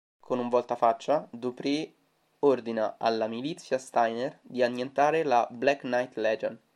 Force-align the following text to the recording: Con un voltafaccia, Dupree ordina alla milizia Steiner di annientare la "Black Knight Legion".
Con 0.19 0.39
un 0.39 0.49
voltafaccia, 0.49 1.27
Dupree 1.31 1.93
ordina 2.39 2.95
alla 2.97 3.27
milizia 3.27 3.77
Steiner 3.77 4.39
di 4.41 4.63
annientare 4.63 5.21
la 5.21 5.47
"Black 5.51 5.81
Knight 5.81 6.17
Legion". 6.17 6.59